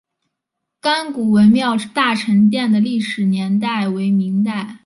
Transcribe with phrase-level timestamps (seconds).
[0.81, 4.79] 甘谷文庙大成殿的历史年代为明代。